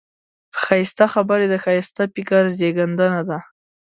ښایسته 0.61 1.05
خبرې 1.13 1.45
د 1.49 1.55
ښایسته 1.63 2.03
فکر 2.13 2.43
زېږنده 2.57 3.07
ده 3.29 3.39